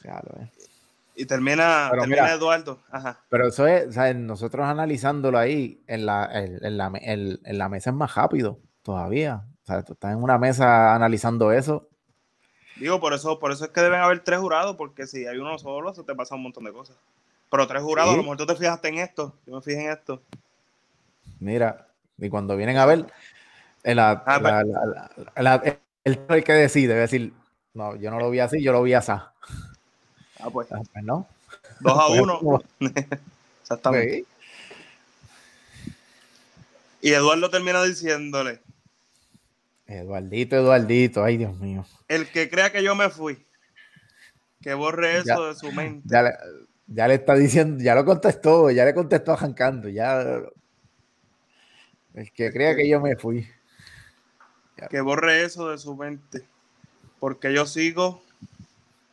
[0.00, 0.48] Claro, eh.
[1.14, 2.34] Y termina, Pero termina mira.
[2.34, 2.80] Eduardo.
[2.90, 3.18] Ajá.
[3.28, 4.16] Pero eso es, ¿sabes?
[4.16, 9.42] nosotros analizándolo ahí en la, en, en la, en la mesa es más rápido todavía.
[9.62, 11.88] O sea, tú estás en una mesa analizando eso.
[12.76, 15.58] Digo, por eso, por eso es que deben haber tres jurados, porque si hay uno
[15.58, 16.96] solo, se te pasa un montón de cosas.
[17.50, 18.14] Pero tres jurados, Sí.
[18.14, 20.22] a lo mejor tú te fijaste en esto, yo me fijé en esto.
[21.38, 21.86] Mira,
[22.18, 23.06] y cuando vienen a ver,
[23.82, 25.10] el, la- Ah, la- la-
[25.42, 27.32] la- el, el que decide, decir,
[27.74, 29.12] no, yo no lo vi así, yo lo vi así.
[29.12, 29.32] Ah,
[30.40, 31.26] Ah, pues, pues no.
[31.80, 32.62] dos a Pues, uno.
[33.62, 34.24] Exactamente.
[37.00, 38.60] Y Eduardo termina diciéndole,
[39.92, 41.84] Eduardito, Eduardito, ay Dios mío.
[42.08, 43.44] el que crea que yo me fui,
[44.60, 45.48] que borre eso Ya.
[45.48, 46.02] de su mente.
[46.08, 46.30] Ya le,
[46.86, 50.40] ya le está diciendo, ya lo contestó, ya le contestó arrancando, ya.
[52.14, 53.48] El que crea que yo me fui.
[54.90, 56.46] Que borre eso de su mente.
[57.20, 58.22] Porque yo sigo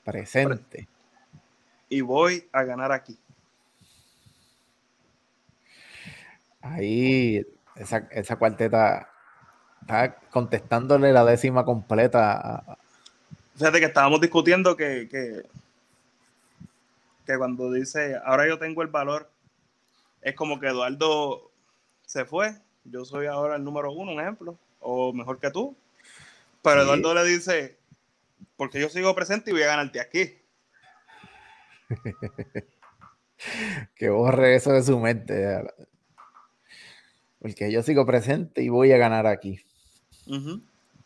[0.04, 0.88] Presente.
[1.90, 3.18] y voy a ganar aquí.
[6.62, 9.10] Ahí, esa, esa cuarteta
[9.90, 12.78] está contestándole la décima completa.
[13.56, 15.42] Fíjate que estábamos discutiendo que, que,
[17.26, 19.32] que cuando dice, ahora yo tengo el valor,
[20.22, 21.50] es como que Eduardo
[22.06, 25.76] se fue, yo soy ahora el número uno, un ejemplo, o mejor que tú.
[26.62, 26.86] Pero Sí.
[26.86, 27.78] Eduardo le dice,
[28.58, 30.38] porque yo sigo presente y voy a ganarte aquí.
[33.96, 35.64] que borre eso de su mente.
[37.40, 39.60] Porque yo sigo presente y voy a ganar aquí.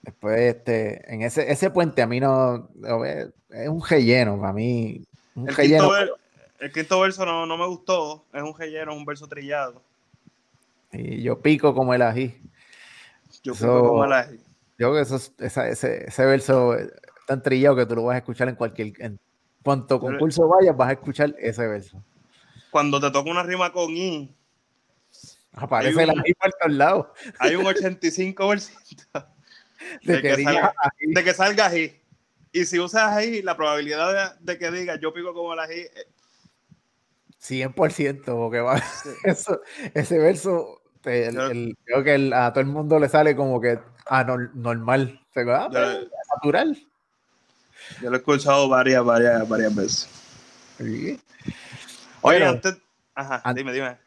[0.01, 2.67] Después, este, en ese, ese puente a mí no,
[3.51, 5.01] es un relleno, para mí.
[5.35, 5.83] Un El, relleno.
[5.83, 6.13] quinto ver-
[6.59, 9.81] el quinto verso no, no me gustó, es un relleno, es un verso trillado.
[10.91, 12.35] Y yo pico como el ají.
[13.43, 16.91] Yo Eso- creo como la- Yo creo que eso, esa- ese, ese verso es
[17.27, 18.93] tan trillado que tú lo vas a escuchar en cualquier.
[18.99, 19.19] En
[19.63, 22.03] cuanto concurso vayas, vas a escuchar ese verso.
[22.71, 24.33] Cuando te toca una rima con I,
[25.53, 27.07] Aparece un- ají por todos lados.
[27.39, 28.71] hay un 85%
[30.03, 31.99] De de que salga- de que salga ají.
[32.51, 35.79] Y si usas ají, la probabilidad de, de que diga yo pico como el ají,
[35.81, 36.07] eh,
[37.41, 38.81] 100%, porque va,
[39.23, 39.61] eso,
[39.93, 43.79] ese verso, el- el- creo que el- a todo el mundo le sale como que
[44.07, 45.19] ah, nor- normal.
[45.29, 46.77] O sea, ah, pues, natural.
[48.01, 50.09] yo lo he escuchado varias, varias, varias veces.
[50.77, 51.19] Sí.
[52.21, 52.77] Oye, antes.
[53.15, 53.97] Ajá, dime, dime.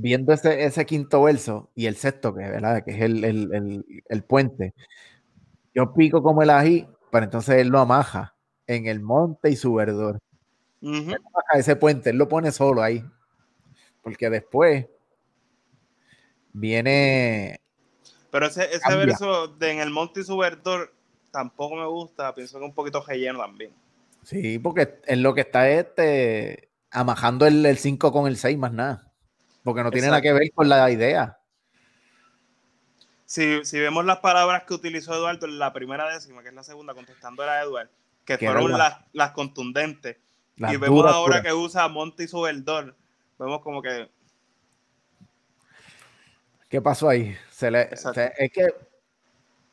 [0.00, 2.84] Viendo ese, ese quinto verso y el sexto, que, ¿verdad?
[2.84, 4.74] que es el, el- el- el puente,
[5.74, 8.34] yo pico como el ají, pero entonces él lo amaja
[8.66, 10.20] en el monte y su verdor.
[10.82, 13.04] Amaja ese puente, él lo pone solo ahí.
[14.02, 14.86] Porque después
[16.52, 17.60] viene
[18.30, 20.92] Pero ese, ese verso de en el monte y su verdor
[21.30, 22.34] tampoco me gusta.
[22.34, 23.72] Pienso que es un poquito relleno también.
[24.22, 29.07] Sí, porque en lo que está este amajando el 5 con el 6 más nada.
[29.68, 31.36] Porque no tiene nada que ver con la idea.
[33.26, 36.62] Si, si vemos las palabras que utilizó Eduardo en la primera décima, que es la
[36.62, 37.90] segunda, contestando a Eduardo,
[38.24, 40.16] que fueron las, las contundentes,
[40.56, 41.46] Las y vemos duras, ahora duras.
[41.46, 42.96] que usa monte y su verdor,
[43.38, 44.08] vemos como que
[46.70, 47.36] ¿Qué pasó ahí?
[47.50, 48.14] Se le, Exacto.
[48.14, 48.66] se- es que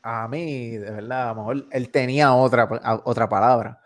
[0.01, 3.81] a mí, de verdad, a lo mejor él tenía otra, a- otra palabra.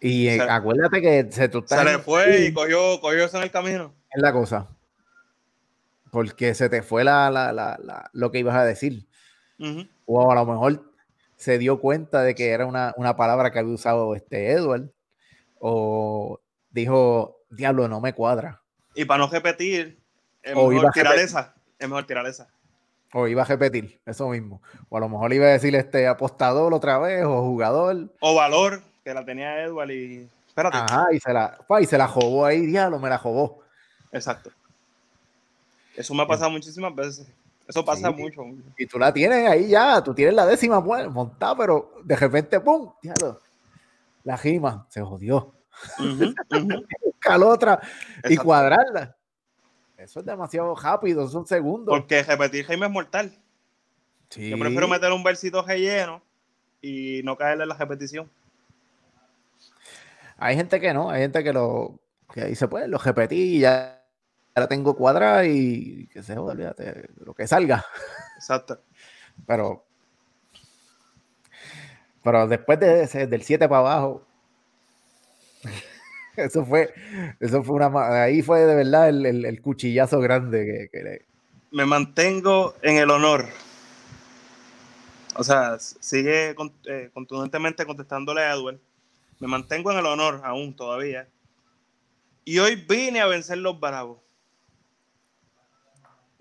[0.00, 3.36] Y eh, Se- acuérdate que se, tú estás Se le fue y cogió, cogió eso
[3.36, 3.94] en el camino.
[4.12, 4.68] Es la cosa.
[6.10, 9.06] Porque se te fue la, la- la- la- lo que ibas a decir.
[10.06, 10.92] O a lo mejor
[11.36, 14.90] se dio cuenta de que era una, una palabra que había usado este Edward.
[15.60, 18.62] O dijo, diablo, no me cuadra.
[18.94, 20.00] Y para no repetir,
[20.42, 21.54] es O mejor tirar esa.
[21.78, 22.48] Es mejor tirar esa.
[23.12, 24.62] O iba a repetir, eso mismo.
[24.88, 28.08] O a lo mejor iba a decir este apostador otra vez, o jugador.
[28.20, 30.28] O valor, que la tenía Edward y.
[30.48, 30.78] Espérate.
[30.78, 33.60] Ajá, y se la, pa, y se la jobó ahí, diablo, me la jobó.
[34.12, 34.50] Exacto.
[35.96, 37.26] Eso me ha pasado muchísimas veces.
[37.66, 38.14] Eso pasa Sí.
[38.14, 38.42] mucho.
[38.42, 38.62] mucho.
[38.76, 42.92] Y tú la tienes ahí ya, tú tienes la décima montada, pero de repente, ¡pum!
[44.24, 45.52] La gima se jodió.
[45.98, 46.34] Ujú.
[47.04, 47.80] Buscar otra
[48.24, 48.44] y Exacto.
[48.44, 49.16] cuadrarla.
[49.96, 51.96] Eso es demasiado rápido, son segundos.
[51.98, 53.32] Porque repetir Jaime es mortal.
[54.30, 54.48] Sí.
[54.48, 56.22] Yo prefiero meter un versito relleno
[56.80, 58.30] y no caerle en la repetición.
[60.38, 61.98] Hay gente que no, hay gente que lo
[62.32, 63.99] que dice, pues lo repetí y ya
[64.54, 67.84] la tengo cuadrada y que se joda, olvídate, lo que salga.
[68.36, 68.80] Exacto.
[69.46, 69.84] Pero,
[72.22, 74.26] pero después de ese, del 7 para abajo,
[76.36, 76.92] eso fue,
[77.40, 81.24] eso fue una, ahí fue de verdad el, el- el cuchillazo grande que, que le-
[81.70, 83.46] Me mantengo en el honor.
[85.36, 88.78] O sea, sigue con- eh, contundentemente contestándole a Edward.
[89.38, 91.26] Me mantengo en el honor aún todavía.
[92.44, 94.18] Y hoy vine a vencer los bravos.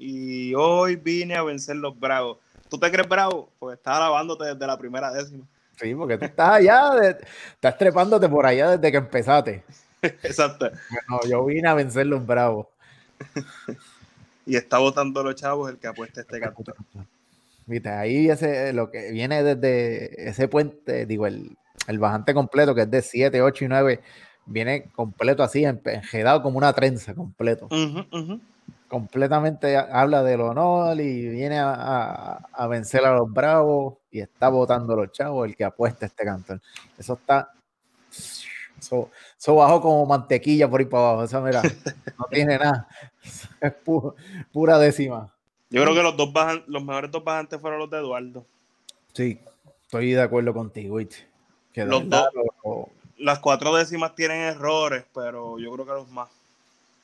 [0.01, 2.37] Y hoy vine a vencer los bravos.
[2.69, 3.49] ¿Tú te crees bravo?
[3.59, 5.45] Pues estás alabándote desde la primera décima.
[5.77, 7.17] Sí, porque tú estás allá, de-
[7.53, 9.63] estás trepándote por allá desde que empezaste.
[10.01, 10.71] Exacto.
[11.09, 12.67] No, yo vine a vencer los bravos.
[14.45, 16.63] Y está votando los chavos el que apuesta este canto.
[17.65, 21.57] Viste, ahí ese, lo que viene desde ese puente, digo, el,
[21.87, 23.99] el bajante completo, que es de 7, 8 y 9,
[24.45, 27.67] viene completo así, enredado como una trenza, completo.
[28.89, 34.19] Completamente ha- habla del honor y viene a, a- a vencer a los bravos y
[34.19, 36.59] está votando los chavos, el que apuesta este cantor.
[36.97, 37.51] Eso está.
[38.79, 41.23] Eso, eso bajó como mantequilla por ahí para abajo.
[41.23, 41.61] Eso, mira,
[42.17, 42.87] no tiene nada.
[43.61, 44.13] Es pu-
[44.53, 45.31] pura décima.
[45.69, 48.45] Yo creo que los dos bajan, los mejores dos bajantes fueron los de Eduardo.
[49.13, 49.39] Sí,
[49.83, 50.97] estoy de acuerdo contigo,
[51.75, 52.29] Los dos.
[53.17, 56.29] Las cuatro décimas tienen errores, pero yo creo que los más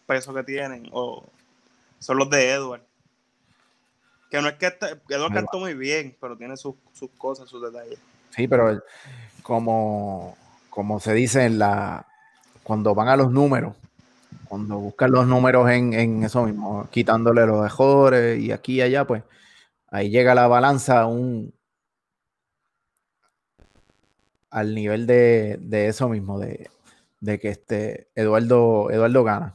[0.07, 1.23] pesos que tienen o
[2.05, 2.83] son los de Edward.
[4.29, 7.63] Que no es que este- Edward cantó muy bien, pero tiene sus, sus cosas, sus
[7.63, 7.97] detalles.
[8.29, 8.79] Sí, pero
[9.41, 10.37] como,
[10.69, 12.05] como se dice en la
[12.61, 13.75] cuando van a los números,
[14.47, 19.05] cuando buscan los números en, en eso mismo, quitándole los errores y aquí y allá,
[19.05, 19.23] pues
[19.89, 21.53] ahí llega la balanza a un
[24.51, 26.69] al nivel de, de eso mismo, de,
[27.19, 29.53] de que este Eduardo, Eduardo gana.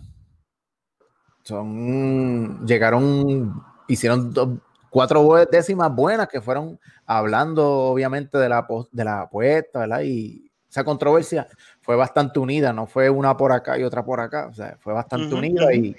[1.51, 4.59] Son llegaron, hicieron dos-
[4.89, 10.03] cuatro décimas buenas que fueron hablando obviamente de la, de la apuesta, ¿verdad?
[10.03, 11.49] Y esa controversia
[11.81, 14.93] fue bastante unida, no fue una por acá y otra por acá, o sea, fue
[14.93, 15.97] bastante unida, y,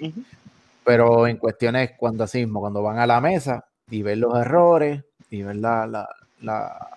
[0.86, 5.04] pero en cuestiones cuando así mismo, cuando van a la mesa y ven los errores
[5.30, 6.08] y ven la, la,
[6.42, 6.88] la-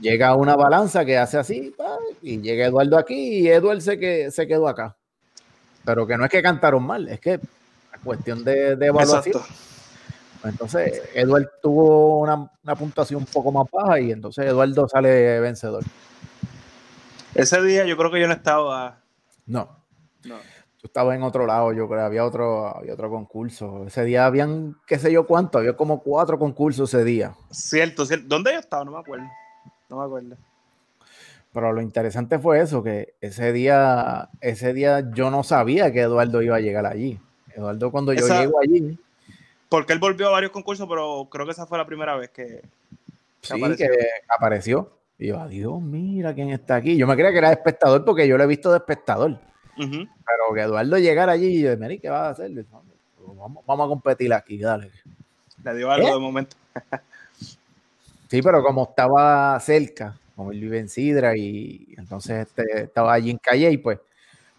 [0.00, 1.74] llega una balanza que hace así
[2.22, 4.96] y llega Eduardo aquí y Eduardo se, que, se quedó acá.
[5.84, 7.38] Pero que no es que cantaron mal, es que
[7.92, 9.36] la cuestión de, de evaluación.
[9.36, 9.54] Exacto.
[10.42, 15.84] Entonces, Eduardo tuvo una, una puntuación un poco más baja y entonces Eduardo sale vencedor.
[17.34, 19.00] Ese día yo creo que yo no estaba.
[19.46, 19.68] No,
[20.24, 20.36] No.
[20.80, 23.84] tú estabas en otro lado, yo creo, había otro, había otro concurso.
[23.86, 27.34] Ese día habían, qué sé yo cuánto, había como cuatro concursos ese día.
[27.50, 28.26] Cierto, cierto.
[28.28, 28.84] ¿Dónde yo estaba?
[28.84, 29.26] No me acuerdo.
[29.90, 30.36] No me acuerdo.
[31.52, 36.42] Pero lo interesante fue eso, que ese día, ese día yo no sabía que Eduardo
[36.42, 37.18] iba a llegar allí.
[37.54, 38.98] Eduardo, cuando yo Esa- llego allí,
[39.68, 42.62] Porque él volvió a varios concursos, pero creo que esa fue la primera vez que.
[43.42, 43.86] sí, apareció.
[43.88, 43.98] que
[44.28, 44.90] apareció.
[45.18, 46.96] Y yo, adiós, mira quién está aquí.
[46.96, 49.38] Yo me creía que era espectador porque yo lo he visto de espectador.
[49.76, 52.50] Pero que Eduardo llegara allí y yo, Mary, ¿qué vas a hacer?
[52.50, 52.82] Digo,
[53.36, 54.90] Vamos, vamos a competir aquí, dale.
[55.64, 56.12] Le dio algo ¿Eh?
[56.12, 56.56] de momento.
[58.28, 63.30] Sí, pero como estaba cerca, como él vive en Sidra y entonces este, estaba allí
[63.30, 63.98] en Calle y pues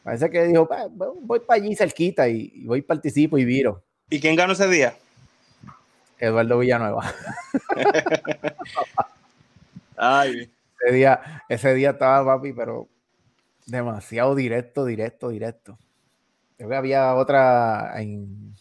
[0.04, 3.82] parece que dijo, "Pa, voy- voy para allí cerquita y, y voy participo y viro.
[4.10, 4.96] ¿Y quién ganó ese día?
[6.20, 7.14] Eduardo Villanueva.
[9.98, 12.88] Ay, Ese día, ese día estaba papi, pero
[13.68, 15.80] demasiado directo, directo, directo.
[16.58, 18.54] Creo que había otra en,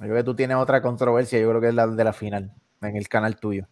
[0.00, 2.52] Yo creo que tú tienes otra controversia, yo creo que es la de la final,
[2.82, 3.66] en el canal tuyo.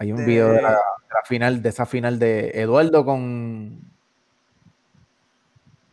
[0.00, 3.78] Hay un De- video de la, de la final, de esa final de Eduardo con,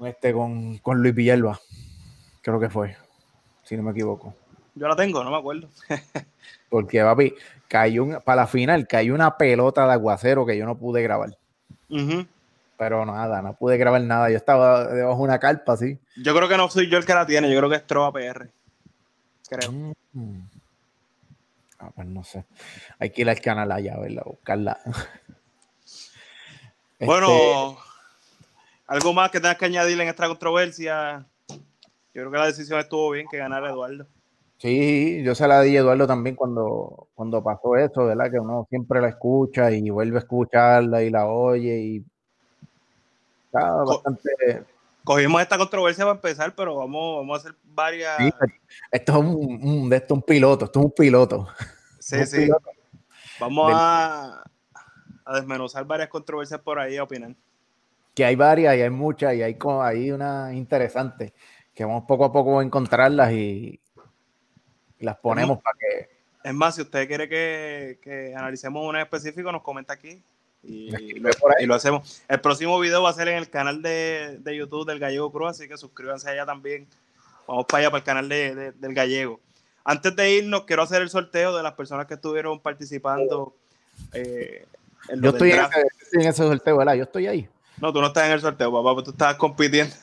[0.05, 1.59] este, con, con Luis Villalba.
[2.41, 2.95] Creo que fue,
[3.63, 4.33] si no me equivoco.
[4.75, 5.67] Yo la tengo, no me acuerdo.
[6.69, 7.33] Porque, papi,
[7.67, 11.37] cayó un- para la final, cayó una pelota de aguacero que yo no pude grabar.
[11.89, 12.25] Ujú.
[12.77, 14.29] Pero nada, no pude grabar nada.
[14.29, 15.97] Yo estaba debajo de una carpa así.
[16.15, 18.13] Yo creo que no soy yo el que la tiene, yo creo que es Trova
[18.13, 18.49] PR.
[19.49, 19.71] Creo.
[20.13, 20.39] Mm.
[21.79, 22.45] Ah, pues no sé.
[22.99, 24.23] Hay que ir al canal allá, ¿verdad?
[24.25, 24.79] Buscarla.
[26.99, 27.77] Este, Bueno,
[28.87, 31.27] algo más que tengas que añadir en esta controversia.
[31.47, 31.57] Yo
[32.11, 34.07] creo que la decisión estuvo bien que ganara Eduardo.
[34.57, 38.31] Sí, yo se la di a Eduardo también cuando, cuando pasó eso, ¿verdad?
[38.31, 42.05] Que uno siempre la escucha y vuelve a escucharla y la oye y
[43.45, 44.63] está bastante...
[45.03, 48.17] Cogimos esta controversia para empezar, pero vamos, vamos a hacer varias.
[48.17, 48.29] Sí,
[48.91, 51.47] esto es un, un- de esto un piloto, esto es un piloto.
[51.99, 52.37] Sí, Un sí.
[52.37, 52.69] piloto.
[53.39, 54.43] Vamos del- a,
[55.25, 57.33] a desmenuzar varias controversias por ahí a opinar.
[58.15, 61.33] Que hay varias y hay muchas y hay, hay una interesante
[61.75, 63.79] que vamos poco a poco a encontrarlas y,
[64.99, 66.09] y las ponemos para que
[66.49, 70.23] Es más, si usted quiere que, que analicemos una en específico, nos comenta aquí
[70.63, 70.89] y
[71.67, 72.23] lo hacemos.
[72.27, 75.51] El próximo video va a ser en el canal de, de YouTube del Gallego Cruz,
[75.51, 76.87] así que suscríbanse allá también.
[77.47, 79.39] Vamos para allá, para el canal de- de- del Gallego.
[79.83, 83.55] Antes de irnos, quiero hacer el sorteo de las personas que estuvieron participando.
[84.13, 84.65] eh,
[85.09, 86.93] en yo estoy en ese, estoy en ese sorteo, ¿verdad?
[86.95, 87.49] Yo estoy ahí.
[87.81, 89.93] No, tú no estás en el sorteo, papá, tú estás compitiendo.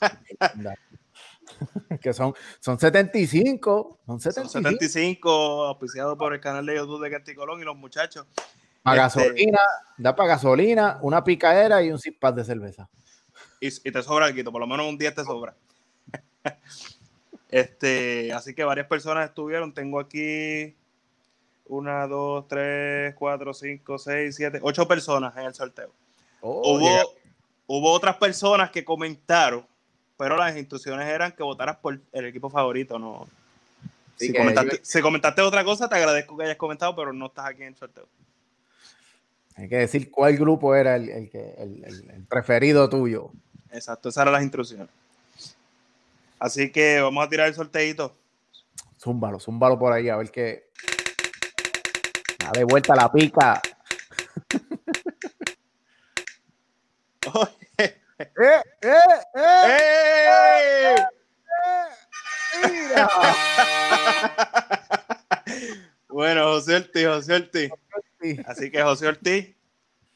[2.00, 4.68] que son, son 75, son Son 75.
[4.68, 8.26] 75 auspiciados por el canal de YouTube de Canticolón y los muchachos.
[8.82, 9.60] Para Este- gasolina,
[9.96, 12.88] da para gasolina, una picadera y un pack de cerveza.
[13.60, 15.54] y, y te sobra algo, por lo menos un día te sobra.
[17.48, 19.72] este, así que varias personas estuvieron.
[19.72, 20.74] Tengo aquí
[21.66, 25.90] una, dos, tres, cuatro, cinco, seis, siete, ocho personas en el sorteo.
[26.40, 27.14] Oh, hubo,
[27.66, 29.66] hubo otras personas que comentaron,
[30.16, 33.26] pero las instrucciones eran que votaras por el equipo favorito, no.
[34.16, 37.26] Sí, Si comentaste, yo- si comentaste otra cosa, te agradezco que hayas comentado, pero no
[37.26, 38.06] estás aquí en el sorteo.
[39.56, 43.30] Hay que decir cuál grupo era el- el preferido tuyo.
[43.70, 44.88] Exacto, esas eran las instrucciones.
[46.42, 48.18] Así que vamos a tirar el sorteito.
[48.98, 50.72] Zúmbalo, zúmbalo por ahí a ver qué.
[52.36, 53.62] Dale vuelta la pica.
[57.78, 59.22] ¡Eh, eh, eh!
[60.58, 60.96] ¡Ey!
[62.68, 63.08] ¡Mira!
[66.08, 67.70] Bueno, José Ortiz, José Ortiz.
[68.20, 68.38] Sí.
[68.46, 69.56] Así que José Ortiz,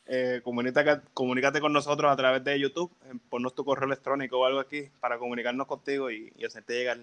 [0.06, 4.44] eh, comunícate, comunícate con nosotros a través de YouTube, eh, ponnos tu correo electrónico o
[4.44, 6.98] algo aquí para comunicarnos contigo y, y hacerte llegar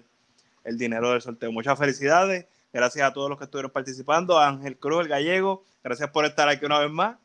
[0.64, 1.52] el dinero del sorteo.
[1.52, 6.10] Muchas felicidades, gracias a todos los que estuvieron participando, a Ángel Cruz, el gallego, gracias
[6.10, 7.16] por estar aquí una vez más.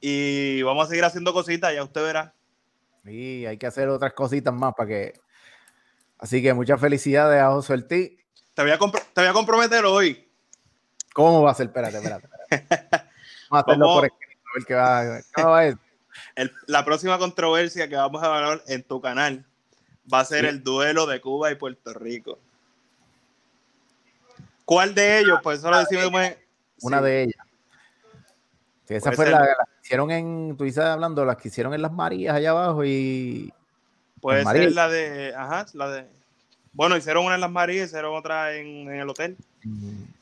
[0.00, 2.32] Y vamos a seguir haciendo cositas, ya usted verá.
[3.04, 5.20] Sí, hay que hacer otras cositas más para que.
[6.18, 8.12] Así que muchas felicidades a José Ortiz.
[8.54, 10.26] Te voy a, te voy a comprometer hoy.
[11.14, 11.66] ¿Cómo va a ser?
[11.66, 12.28] Espérate, espérate.
[12.50, 12.86] espérate.
[13.50, 14.00] Vamos a hacerlo Vamos.
[14.00, 14.19] por
[14.54, 15.78] ver qué va, qué va a ser.
[16.34, 19.44] El- la próxima controversia que vamos a hablar en tu canal
[20.12, 20.46] va a ser Sí.
[20.48, 22.38] el duelo de Cuba y Puerto Rico.
[24.64, 25.40] ¿Cuál de ellos?
[25.42, 26.04] Pues eso lo decimos.
[26.22, 26.36] en-
[26.82, 27.04] Una sí.
[27.04, 27.46] de ellas.
[28.86, 31.74] Sí, esa Puede fue la, la que hicieron en, tú dices hablando, las que hicieron
[31.74, 33.52] en las Marías allá abajo y
[34.20, 35.34] Puede ser la de.
[35.34, 36.06] Ajá, la de.
[36.72, 39.36] Bueno, hicieron una en Las Marías, hicieron otra en, en el hotel.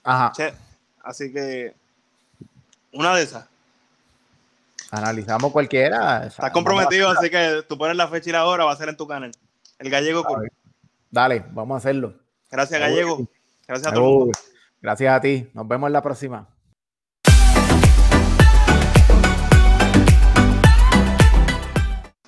[0.04, 0.54] ajá, Che,
[1.02, 1.74] así que.
[2.92, 3.46] Una de esas.
[4.90, 6.26] Analizamos cualquiera.
[6.26, 8.96] Estás comprometido, así que tú pones la fecha y la hora, va a ser en
[8.96, 9.30] tu canal.
[9.78, 10.24] El Gallego.
[11.10, 12.14] Dale, vamos a hacerlo.
[12.50, 13.28] Gracias, Gallego.
[13.66, 14.38] Gracias a todo el mundo.
[14.80, 15.50] Gracias a ti.
[15.54, 16.48] Nos vemos en la próxima.